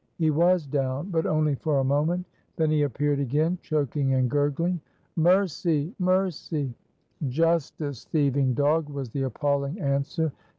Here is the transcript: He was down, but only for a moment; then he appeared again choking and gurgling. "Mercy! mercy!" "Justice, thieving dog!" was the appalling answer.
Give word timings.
He 0.17 0.31
was 0.31 0.65
down, 0.65 1.11
but 1.11 1.27
only 1.27 1.53
for 1.53 1.77
a 1.77 1.83
moment; 1.83 2.25
then 2.55 2.71
he 2.71 2.81
appeared 2.81 3.19
again 3.19 3.59
choking 3.61 4.15
and 4.15 4.31
gurgling. 4.31 4.81
"Mercy! 5.15 5.93
mercy!" 5.99 6.73
"Justice, 7.27 8.05
thieving 8.05 8.55
dog!" 8.55 8.89
was 8.89 9.11
the 9.11 9.21
appalling 9.21 9.79
answer. 9.79 10.31